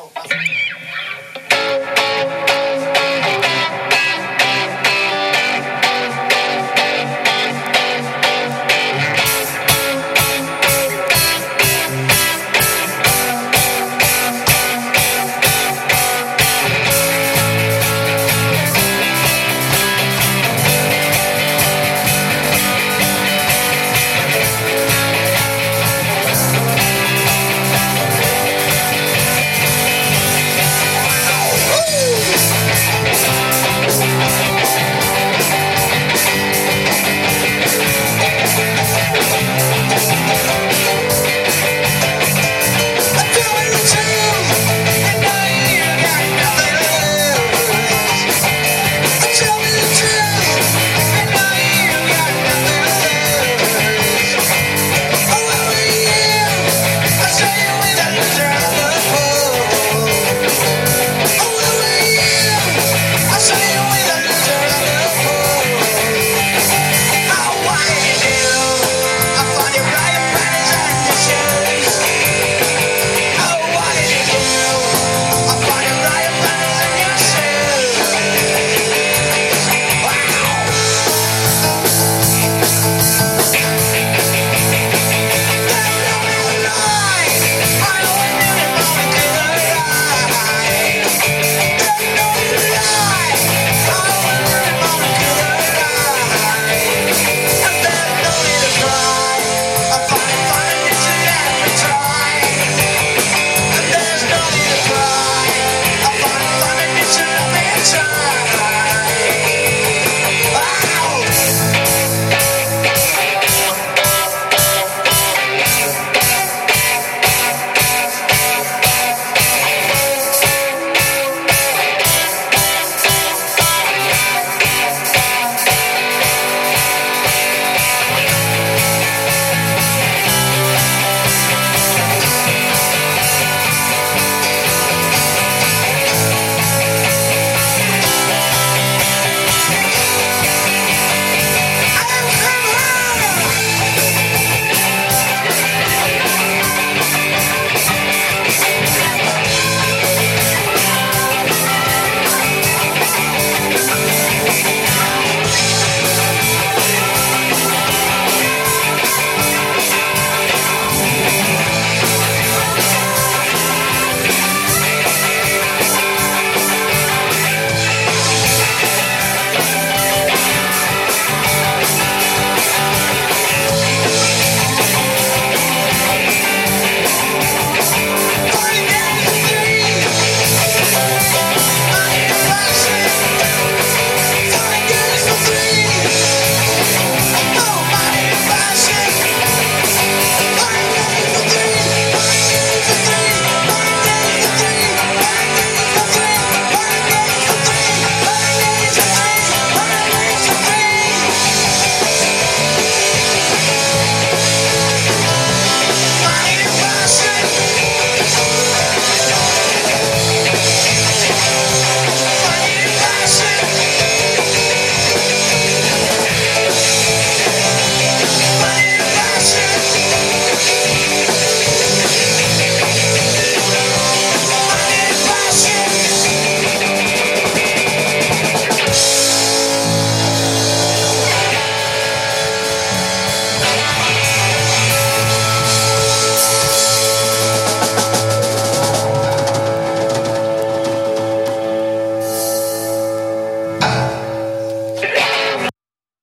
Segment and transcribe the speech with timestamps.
[0.00, 0.59] so fast.